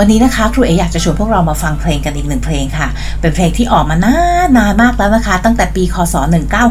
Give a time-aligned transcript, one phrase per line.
[0.00, 2.88] วันนี้นะคะครูเออยากจะชวนพวกเรามาฟังเพลงกันอีกหนึ่งเพลงค่ะ
[3.20, 4.16] เป็นเพลงที่ออกมานา
[4.46, 6.14] นนานมากแล้วนะคะ ตั้งแต่ปีคศ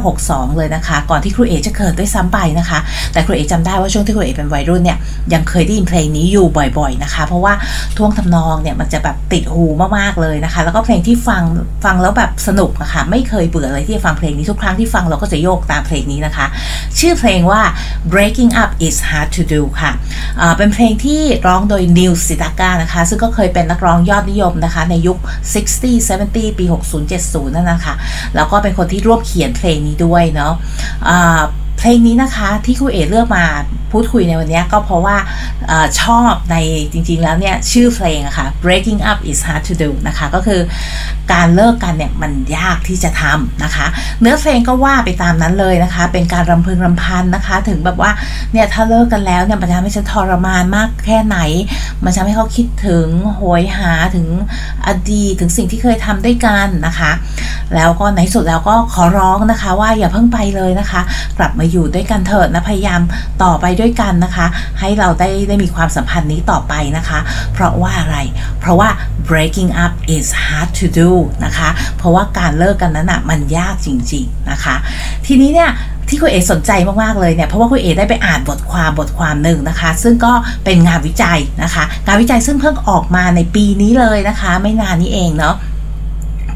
[0.01, 2.79] 1962 เลยนะคะ ก่อนที่ครูเอจะเกิดด้วยซ้ำไปนะคะ
[3.13, 4.97] แต่ครูเอจำได้ว่าช่วงที่ครูเอเป็นวัยรุ่นเนี่ย
[5.33, 7.53] ยังเคยได้ยินเพลงนี้อยู่บ่อย ๆนะคะ เพราะว่า
[7.97, 9.65] ท่วงทำนองเนี่ยมันจะแบบติดหู
[9.97, 11.43] มากๆเลยนะคะ แล้วก็เพลงที่ฟัง
[11.85, 16.45] ฟังแล้วแบบสนุกนะคะไม่เคยเบื่อเลยที่จะฟังเพลงนี้ทุกครั้งที่ฟังเราก็จะโยกตามเพลงนี้นะคะ
[16.99, 17.61] ชื่อเพลงว่า
[18.11, 19.91] breaking up is hard to do ค่ะ
[20.41, 25.17] อ่าเป็นเพลงที่ร้องโดยนิวสิตากานะคะซึ่งก็เคยเป็นนักร้องยอดนิยมนะคะ ในยุค
[25.63, 27.93] 60 70 ปี 60 70 นั่นนะคะ
[28.35, 31.43] แล้วก็เป็นคนที่ร่วมเขียนเพลงนี้ด้วยเนาะะ
[31.77, 33.45] เพลงนี้นะคะที่ครูเอเลือกมา
[33.91, 35.17] พูดคุยในวันนี้ก็เพราะว่า
[35.69, 36.55] อชอบใน
[36.93, 40.59] จริงๆแล้วเนี่ย ชื่อเพลงอะคะ่ะ breaking up is hard to do นะคะ ก็คือ
[41.33, 43.85] การเลิกกันเนี่ยมันยากที่จะทำนะคะ
[44.21, 48.11] เนื้อเพลงก็ว่าไปตามนั้นเลยนะคะ เป็นการรำพึงรำพันนะคะ ถึงแบบว่า
[48.53, 51.37] เนี่ยถ้าเลิกกันแล้วเนี่ยมันจะทำให้ฉันทรมานมากแค่ไหน
[52.03, 54.27] มันจะทำให้เขาคิดถึงโหยหาถึง
[54.87, 57.11] อดีตถึงสิ่งที่เคยทำด้วยกันนะคะ
[57.75, 61.01] แล้วก็ในสุดแล้วก็ขอร้องนะคะ ว่าอย่าเพิ่งไปเลยนะคะ
[61.37, 63.01] กลับมาอยู่ด้วยกันเถิดนะพยายาม
[63.43, 64.45] ต่อไปด้วยกันนะคะ
[64.79, 67.19] ให้เราได้ได้มีความสัมพันธ์นี้ต่อไปนะคะ
[67.53, 68.17] เพราะว่าอะไร
[68.59, 68.89] เพราะว่า
[69.29, 71.14] breaking up is hard to do
[71.45, 74.75] นะคะ เพราะว่าการเลิกกันนั้นอะมันยากจริง ๆนะคะ
[75.25, 75.71] ทีนี้เนี่ย
[76.09, 76.71] ที่คุณเอสนใจ
[77.03, 80.33] มากๆเลยเนี่ยเพราะว่าคุณเอได้ไปอ่านบทความบทความหนึ่งนะคะ ซึ่งก็
[80.65, 85.55] เป็นงานวิจัยนะคะ งานวิจัยซึ่งเพิ่งออกมาในปีนี้เลยนะคะ ไม่นานนี้เองเนาะ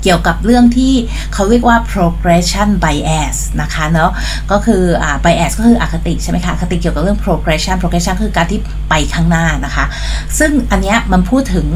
[0.04, 0.94] เกี่ยวกับเรื่องที่
[1.34, 4.12] เขาเรียกว่า progression bias นะคะเนาะ
[4.52, 8.60] ก็คืออ่า bias ก็คืออคติใช่ไหมคะอคติเกี่ยวกับเรื่อง progression progression คือการที่
[8.90, 9.86] ไปข้างหน้านะคะ
[10.40, 11.68] ซึ่งอันเนี้ยมันพูดถึง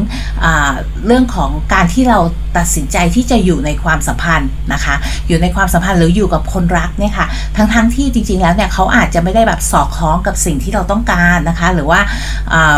[1.05, 2.19] เรื่องของการที่เรา
[2.57, 4.95] ตัดสินใจที่จะอยู่ในความสัมพันธ์นะคะ
[5.27, 11.99] อยู่ในความสัมพันธ์หรืออยู่กับคนรักเนี่ยค่ะ ทั้งๆทที่จริงๆแล้วเนี่ยเขาอาจจะไม่ได้แบบสอดคล้องกับสิ่งที่เราต้องการนะคะ หรือว่า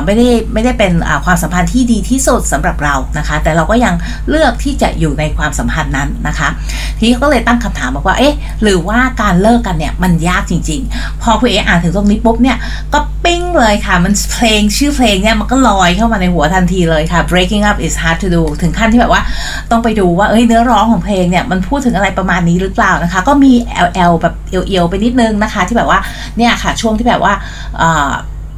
[0.05, 0.93] ไม่ได้ไม่ได้เป็น
[1.25, 3.95] ความสัมพันธ์ที่ดีที่สุดสำหรับเรานะคะ แต่เราก็ยัง
[4.29, 6.49] เลือกที่จะอยู่ในความสัมพันธ์นั้นนะคะ
[6.97, 12.57] ทีนี้ก็เลยตั้งคำถามบอกว่าเอ๊ะหรือว่าการเลิกกันเนี่ยมันยากจริง ๆ พอคุณเออ่านถึงตรงนี้ปุ๊บเนี่ย
[12.93, 19.21] ก็ปิ้งเลยค่ะ มันเพลงชื่อเพลงเนี่ยมันก็ลอยเข้ามาในหัวทันทีเลยค่ะ breaking up is hard to do ถึงขั้นที่แบบว่า
[19.71, 23.53] ต้องไปดูว่าเอ้ยเนื้อร้องของเพลงเนี่ยมันพูดถึงอะไรประมาณนี้หรือเปล่านะคะ ก็มี
[23.87, 25.99] LL แบบเอียวๆไปนิดนึงนะคะ ที่แบบว่า
[26.37, 27.33] เนี่ยค่ะช่วงที่แบบว่า
[27.77, 27.81] เ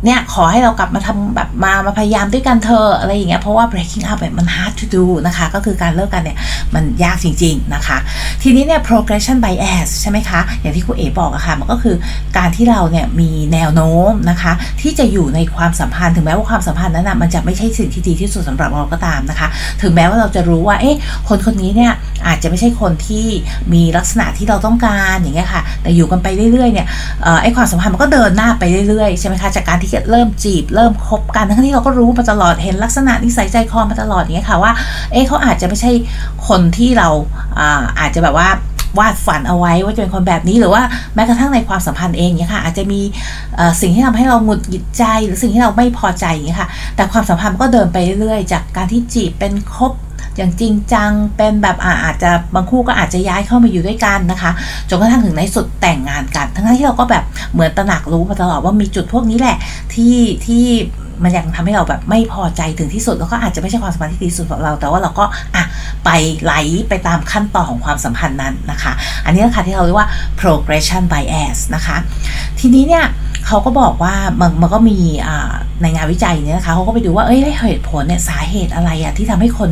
[0.06, 6.38] เนี่ยขอให้เรากลับมาทำแบบมามาพยายามด้วยกันเธออะไรอย่างเงี้ยเพราะว่า breaking up แบบมัน hard to do นะคะ ก็คือการเลิกกันเนี่ย
[6.76, 7.98] มันยากจริง ๆนะคะ
[8.44, 11.96] ทีนี้เนี่ย progression bias ใช่ไหมคะ อย่างที่คุณเอ๋บอกอะค่ะมันก็คือ
[12.38, 19.48] การที่เราเนี่ยมีแนวโน้มนะคะ ที่จะอยู่ในความสัมพันธ์ถึงแม้ว่าความสัมพันธ์นั้นนะมันจะไม่ใช่สิ่งที่ดีที่สุดสำหรับเราก็ตามนะคะ
[19.82, 20.96] ถึงแม้ว่าเราจะรู้ว่าเอ๊ะ
[21.30, 21.92] คนคนนี้เนี่ย
[22.28, 23.26] อาจจะไม่ใช่คนที่
[23.74, 26.88] มีลักษณะที่เราต้องการอย่างเงี้ยค่ะ แต่อยู่กันไปเรื่อยๆเนี่ย
[27.42, 34.72] ไอ้ความสัมพันธ์มันก็เดินหน้าไปเรื่อยๆใช่ไหมคะจากการที่เริ่มจีบ เริ่มคบกันทั้งที่เราก็รู้มาตลอดเห็นลักษณะนิสัยใจคอมาตลอดอย่างเงี้ยค่ะว่า
[35.12, 35.92] เอ๊ะเขาอาจจะไม่ใช่
[36.48, 37.10] คนที่เรา
[37.60, 38.50] อาอาจจะแบบว่า
[39.00, 40.84] วาดฝันเอาไว้ว่าจะเป็นคนแบบนี้หรือว่า
[41.16, 43.02] แม้กระทั่งในความสัมพันธ์เองเนี่ยค่ะ อาจจะมี
[43.82, 49.92] สิ่งที่ทำให้เราหงุดหงิดใจหรือสิ่งที่เราไม่พอใจอย่างเงี้ยค่ะ แต่ความสัมพันธ์ก็เดินไปเรื่อยๆจากการที่จีบเป็นคบ
[50.38, 54.52] อย่างจริงจังเป็นแบบอาจจะบางคู่ก็อาจจะย้ายเข้ามาอยู่ด้วยกันนะคะ
[54.90, 59.58] จนกระทั่งถึงในสุดแต่งงานกัน ทั้งที่เราก็แบบเหมือนตระหนักรู้มาตลอดว่ามีจุดพวกนี้แหละ
[59.94, 60.66] ที่ที่
[61.24, 65.64] มันยังทำให้เราแบบไม่พอใจถึงที่สุดแล้วก็อาจจะไม่ใช่ความสัมพันธ์ที่ดีสุดของเรา แต่ว่าเราก็อะ
[66.06, 66.10] ไป
[66.44, 66.54] ไหล
[66.90, 68.92] ไปตามขั้นตอนของความสัมพันธ์นั้นนะคะ
[69.26, 70.10] อันนี้นะคะที่เราเรียกว่า
[70.40, 71.98] progression bias นะคะ
[72.60, 73.06] ทีนี้เนี่ย
[73.48, 74.98] เขาก็บอกว่ามันมันก็มี
[75.28, 79.70] อ่า ในงานวิจัยเนี่ยนะคะเขาก็ไปดูว่าเอ้ยเหตุผลเนี่ยสาเหตุอะไรอะที่ทำให้คน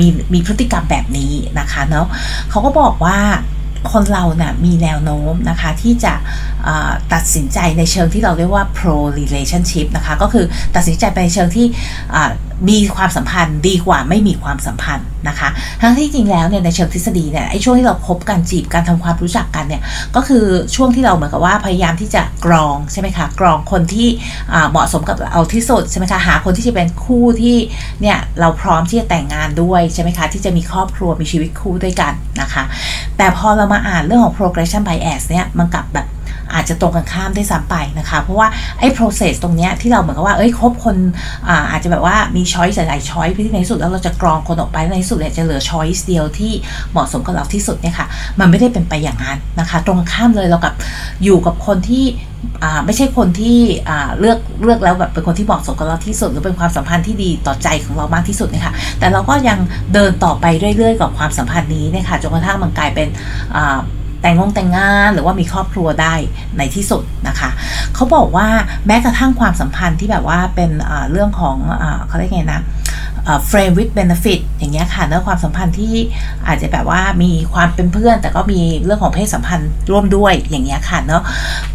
[0.00, 2.06] มีมีพฤติกรรมแบบนี้นะคะเนาะ
[2.50, 3.18] เขาก็บอกว่า
[3.92, 6.14] คนเราเนะ่ยมีแนวโน้มนะคะที่จะ
[7.12, 10.44] ตัดสินใจในเชิงที่เราเรียกว่า pro relationship นะคะก็คือ
[10.76, 11.66] ตัดสินใจไปในเชิงที่
[12.68, 15.48] มีความสัมพันธ์ดีกว่าไม่มีความสัมพันธ์นะคะ
[15.82, 19.82] ทั้งที่จริงแล้วเนี่ยในเชิงทฤษฎีเนี่ยไอ้ช่วงที่เราคบกันจีบกันทำความรู้จักกันเนี่ย
[20.16, 20.44] ก็คือ
[20.74, 24.08] ช่วงที่เราเหมือนกับว่าพยายามที่จะกรองใช่ไหมคะกรองคนที่
[24.70, 27.56] เหมาะสมกับเราที่สุดใช่ไหมคะหาคนที่จะเป็นคู่ที่
[28.02, 32.64] เนี่ยเราพร้อมที่จะแต่งงานด้วยใช่ไหมคะที่จะมีครอบครัวมีชีวิตคู่ด้วยกันนะคะ
[33.16, 36.06] แต่พอเรามาอ่านเรื่องของ progression bias เนี่ยมันกลับแบบ
[36.54, 40.96] อาจจะตรงกันข้ามได้ซ้ำไปนะคะ เพราะว่าไอ้ process ตรงเนี้ยที่เราเหมือนกับว่าเอ้ยคบคน
[41.48, 46.52] อาอาจจะแบบว่ามี choice หลาย choice ที่ในที่สุดแล้วเราจะกรองคนออกไปในที่สุดเนี่ยจะเหลือ choice เดียวที่
[46.92, 48.06] เหมาะสมกับเราที่สุดเนี่ยค่ะ
[48.40, 50.74] มันไม่ได้เป็นไปอย่างนั้นนะคะ ตรงข้ามเลยเรากับ
[51.24, 52.04] อยู่กับคนที่
[52.84, 53.58] ไม่ใช่คนที่
[54.18, 59.58] เลือกเลือกแล้วแบบเป็นคนที่เหมาะสมกับเราที่สุด หรือเป็นความสัมพันธ์ที่ดีต่อใจของเรามากที่สุดเนี่ยค่ะแต่เราก็ยัง
[59.94, 60.46] เดินต่อไป
[60.76, 63.08] เรื่อยๆ กับความสัมพันธ์นี้เนี่ยค่ะจนกระทั่งมันกลายเป็น
[64.22, 66.14] แต่งงแต่งงานหรือว่ามีครอบครัวได้
[66.58, 67.50] ในที่สุดนะคะ
[67.94, 68.48] เขาบอกว่า
[68.86, 70.70] แม้กระทั่งความสัมพันธ์ที่แบบว่าเป็น
[71.10, 71.56] เรื่องของ
[72.06, 72.62] เขาเรียกไงนะ
[73.48, 75.94] เฟรมวิดเบนฟิตอย่างเงี้ยค่ะเนื้อความสัมพันธ์ที่
[76.46, 81.22] อาจจะแบบว่ามีความเป็นเพื่อน แต่ก็มีเรื่องของเพศสัมพันธ์ร่วมด้วยอย่างเงี้ยค่ะเนาะ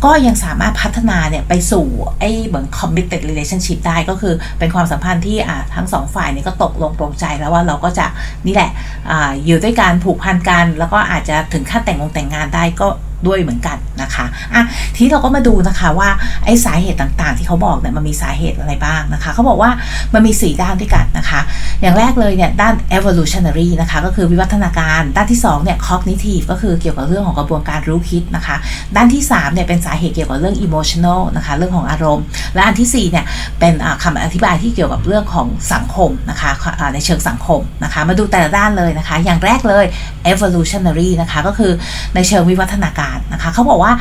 [0.04, 1.86] ก็ยังสามารถพัฒนาเนี่ยไปสู่
[2.20, 8.06] ไอ้เหมือน committed relationship ได้ก็คือเป็นความสัมพันธ์ที่อ่าทั้งสองฝ่ายเนี่ยก็ตกลงปรงใจแล้วว่าเราก็จะ
[8.46, 8.72] นี่แหละ
[9.10, 9.12] อ
[9.46, 12.88] อยู่ด้วยการผูกพันกัน แล้วก็อาจจะถึงขั้นแต่งงแต่งงานได้ก็
[13.28, 14.64] ด้วยเหมือนกันนะคะอะ
[14.96, 16.10] ทีเราก็มาดูนะคะว่า
[16.46, 19.72] ไอ้สาเหตุต่างๆ ที่เขาบอกเนี่ยมันมีสาเหตุอะไรบ้างนะคะเขาบอกว่า
[20.14, 21.42] มันมี 4 ด้านด้วยกันนะคะ
[21.82, 28.56] อย่างแรกเลยเนี่ยด้าน evolutionary นะคะก็คือวิวัฒนาการ ด้านที่2เนี่ย cognitive ก็คือเกี่ยวกับเรื่องของกระบวนการรู้คิดนะคะ
[28.96, 32.26] ด้านที่3เนี่ยเป็นสาเหตุเกี่ยวกับเรื่อง emotional นะคะเรื่องของอารมณ์
[32.56, 33.26] และอันที่4เนี่ย
[33.60, 33.74] เป็น
[34.04, 36.52] คำอธิบายที่เกี่ยวกับเรื่องของสังคมนะคะ
[36.94, 39.86] ในเชิงสังคมนะคะมาดูแต่ละด้านเลยนะคะ อย่างแรกเลย
[40.32, 41.72] evolutionary นะคะก็คือ
[42.16, 43.92] ในเชิงวิวัฒนาการนะคะเขาบอกว่า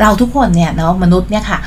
[0.00, 1.58] เราทุกคนเนี่ยเนาะมนุษย์เนี่ยค่ะ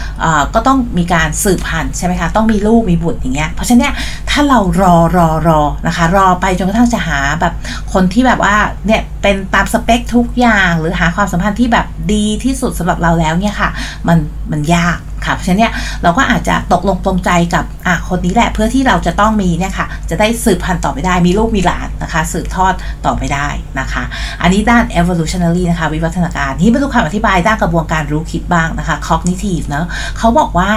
[0.54, 3.94] ก็ต้องมีการสืบพันธุ์ใช่ไหมคะต้องมีลูกมีบุตรอย่างเงี้ยเพราะฉะนั้น
[4.30, 7.54] ถ้าเรารอรอรอนะคะรอไปจนกระทั่งจะหาแบบ
[7.94, 8.56] คนที่แบบว่า
[8.86, 13.70] เนี่ยเป็นตามสเปคทุกอย่าง หรือหาความสัมพันธ์ที่แบบดีที่สุดสำหรับเราแล้วเนี่ยค่ะ
[14.08, 14.18] มัน
[14.52, 15.74] มันยาก ค่ะเพราะฉะนั้นเนี่ย
[16.04, 22.74] เราก็อาจจะตกลงปรงใจกับอะคนนี้แหละเพื่อที่เราจะต้องมีเนี่ยค่ะจะได้สืบพันธุ์ต่อไปได้มีลูกมีหลานนะคะ สืบทอด
[23.06, 23.48] ต่อไปได้
[23.80, 24.04] นะคะ
[24.42, 29.88] อันนี้ด้าน evolutionary นะคะวิวัฒนาการที่มาดูคำอธิบายด้านกระบวนการรู้คิดบ้างนะคะ cognitive เนะ
[30.18, 30.72] เขาบอกว่า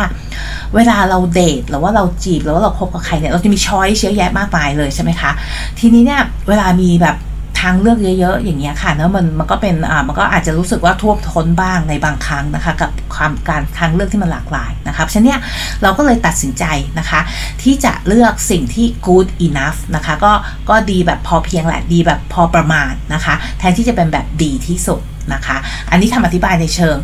[0.74, 5.30] เวลาเราเดทหรือว่าเราจีบหรือว่าเราคบกับใครเนี่ยเราจะมีช้อยเยอะแยะมากมายเลยใช่ไหมคะ
[5.78, 7.16] ทีนี้เนี่ยเวลามีแบบ
[7.60, 15.40] ทางเลือกเยอะ ๆ อย่างเงี้ยค่ะเนอะมันมันก็เป็นอ่ามันก็อาจจะรู้สึกว่าท่วมท้นบ้างในบางครั้งนะคะ กับความการทางเลือกที่มันหลากหลายนะคะฉะนั้นเนี่ย
[15.82, 16.64] เราก็เลยตัดสินใจ
[16.98, 17.20] นะคะ
[17.62, 20.32] ที่จะเลือกสิ่งที่ good enough นะคะก็
[20.70, 25.00] ก็ดีแบบพอเพียงแหละดีแบบพอประมาณนะคะ แทนที่จะเป็นแบบดีที่สุด
[25.34, 25.56] นะคะ
[25.90, 26.96] อันนี้คำอธิบายในเชิง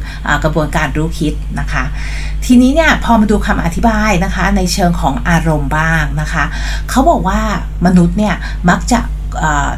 [0.45, 1.85] กระบวนการรู้คิดนะคะ
[2.47, 6.45] ทีนี้เนี่ยพอมาดูคำอธิบายนะคะในเชิงของอารมณ์บ้างนะคะ
[6.91, 7.41] เขาบอกว่า
[7.87, 8.35] มนุษย์เนี่ย
[8.71, 8.99] มักจะ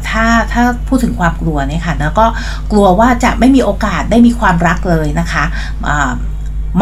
[0.09, 2.25] ถ้าถ้าพูดถึงความกลัวเนี่ยค่ะแล้วก็
[2.71, 5.43] กลัวว่าจะไม่มีโอกาสได้มีความรักเลยนะคะ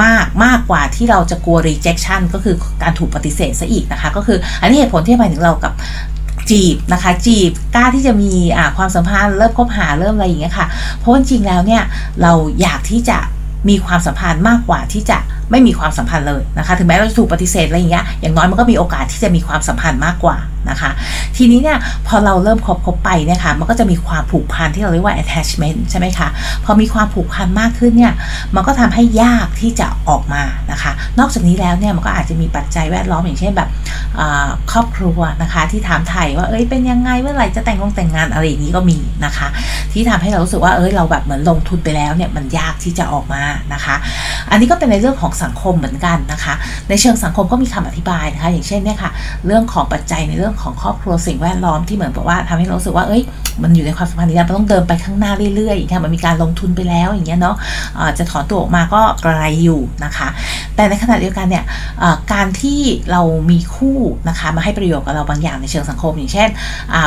[0.04, 5.74] มากมากกว่าที่เราจะกลัว rejection ก็คือการถูกปฏิเสธซะอีกนะคะ ก็คืออันนี้เหตุผลที่หมายถึงเรากับ
[6.50, 8.34] จีบนะคะจีบกล้าที่จะมี
[8.78, 11.84] ความสัมพันธ์เริ่มคบหาเริ่มอะไรอย่างเงี้ยค่ะ เพราะจริงแล้วเนี่ย
[12.22, 13.18] เราอยากที่จะ
[13.70, 15.18] มีความสัมพันธ์มากกว่าที่จะ
[15.52, 20.38] ไม่มีความสัมพันธ์เลยนะคะ ถึงแม้เราจะถูกปฏิเสธอะไรอย่างเงี้ยอย่างน้อยมันก็มีโอกาสที่จะมีความสัมพันธ์มากกว่า
[20.70, 20.92] นะคะ
[21.38, 21.78] ทีนี้เนี่ย
[22.08, 26.28] พอเราเริ่มคบคบไปเนี่ยค่ะมันก็จะมีความผูกพันที่เราเรียกว่า attachment ใช่ไหมคะ
[26.66, 28.14] พอมีความผูกพันมากขึ้นเนี่ย
[28.56, 33.70] มันก็ทำให้ยากที่จะออกมานะคะ นอกจากนี้แล้วเนี่ยมันก็อาจจะมีปัจจัยแวดล้อมอย่างเช่นแบบ
[34.72, 39.48] ครอบครัวนะคะที่ถามไถ่ว่าเอ้ยเป็นยังไงเมื่อไหร่จะแต่งงแต่งงานอะไรอย่างนี้ก็มีนะคะ
[39.94, 43.44] ที่ทำให้เรารู้สึกว่าเอ้ยเราแบบเหมือนลงทุนไปแล้วเนี่ยมันยากที่จะออกมา
[43.74, 43.96] นะคะ
[44.52, 46.54] อันนี้ก็เป็นในเรื่องของสังคมเหมือนกันนะคะ
[46.90, 49.12] ในเชิงสังคมก็มีคำอธิบายนะคะ อย่างเช่นเนี่ยค่ะ
[49.46, 53.24] เรื่องของปัจจัยในเรื่องของครอบครัวสิ่งแวดล้อมที่เหมือนกับว่าทำให้เราสึกว่าเอ้ย
[53.64, 60.28] มันอยู่ในความสัมพันธ์นี้เราต้องเดินไปข้างหน้าเรื่อยๆอย่างเงี้ยมันมีการลงทุนไปแล้วอย่างเงี้ยเนาะะจะถอนตัวออกมาก็กระไรอยู่นะคะ
[60.76, 61.64] แต่ในขณะเดียวกันเนี่ย
[62.34, 62.80] การที่
[63.12, 63.22] เรา
[63.52, 64.00] มีคู่
[64.30, 66.50] นะคะมาให้ประโยชน์กับเราบางอย่างในเชิงสังคม อย่างเช่น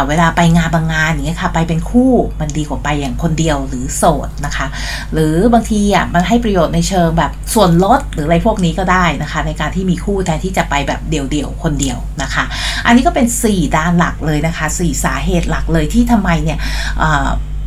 [0.09, 4.67] เวลาไปงานบางงานอย่างเงี้ยค่ะไปเป็นคู่มันดีกว่าไปอย่างคนเดียวหรือโสดนะคะ
[5.13, 12.45] หรือบางทีอะมันให้ประโยชน์ในเชิงแบบส่วนลดหรืออะไรพวกนี้ก็ได้นะคะ ในการที่มีคู่แทนที่จะไปแบบเดี่ยวๆคนเดียวนะคะ
[12.87, 16.59] อันนี้ก็เป็น4 ด้านหลักเลยนะคะสี่สาเหตุหลักเลยที่ทำไมเนี่ย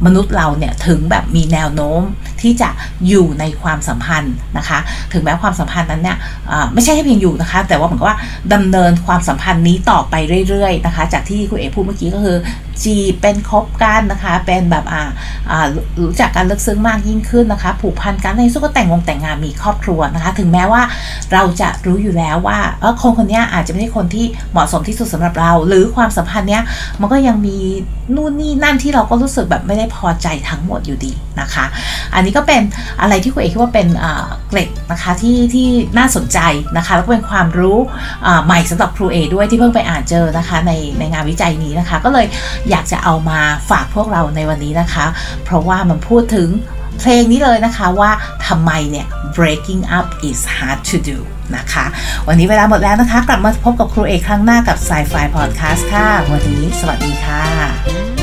[0.05, 2.01] มนุษย์เราเนี่ยถึงแบบมีแนวโน้ม
[2.43, 2.69] ที่จะ
[3.07, 4.79] อยู่ในความสัมพันธ์นะคะ
[5.13, 6.17] ถึงแม้ความสัมพันธ์นั้นเนี่ย
[6.73, 8.17] ไม่ใช่แค่เพียงอยู่นะคะ แต่ว่าเหมือนกับว่า
[8.53, 10.15] ดำเนินความสัมพันธ์นี้ต่อไป
[10.49, 12.37] เรื่อยๆนะคะ จากที่คุณเอพูดเมื่อกี้ก็คือ
[12.83, 15.67] จีเป็นคบกันนะคะ เป็นแบบอ่า
[16.01, 20.81] รู้จักกันลึกซึ้งมากยิ่งขึ้นนะคะ ผูกพันกันในสุดก็แต่งงงแต่งงานมีครอบครัวนะคะ ถึงแม้ว่า
[21.33, 26.63] เราจะรู้อยู่แล้วว่าเออคนคนนี้อาจจะไม่ใช่คนที่เหมาะสมที่สุดสำหรับเรา หรือความสัมพันธ์เนี้ย
[26.99, 27.57] มันก็ยังมี
[28.15, 31.65] นู่นนี่นั่นที่เราก็รู้สึกแบบไม่ได้พอใจทั้งหมดอยู่ดีนะคะ
[32.13, 32.61] อันนี้ี้ก็เป็น
[33.01, 33.87] อะไรที่คุณเอกคิดว่าเป็น
[34.47, 36.39] เกล็ดนะคะที่ที่น่าสนใจ
[36.77, 37.77] นะคะแล้วก็เป็นความรู้
[38.45, 42.25] ใหม่สำหรับครูเอด้วยที่เพิ่งไปอ่านเจอนะคะในในงานวิจัยนี้นะคะ ก็เลย
[42.69, 45.05] อยากจะเอามาฝากพวกเราในวันนี้นะคะ
[45.45, 46.49] เพราะว่ามันพูดถึง
[46.99, 48.11] เพลงนี้เลยนะคะว่า
[48.47, 51.17] ทำไมเนี่ย breaking up is hard to do
[51.55, 51.85] นะคะ
[52.27, 58.22] วันนี้เวลาหมดแล้วนะคะ กลับมาพบกับครูเอกครั้งหน้ากับ Sci-Fi Podcast ค่ะ วันนี้สวัสดีค่ะ